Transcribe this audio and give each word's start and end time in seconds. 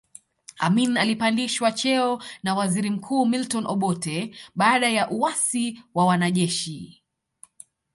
Amin 0.59 0.97
alipandishwa 0.97 1.71
cheo 1.71 2.23
na 2.43 2.55
waziri 2.55 2.89
mkuu 2.89 3.25
Milton 3.25 3.65
Obote 3.67 4.35
baada 4.55 4.89
ya 4.89 5.09
uasi 5.09 5.83
wa 5.93 6.05
wanajeshi 6.05 7.03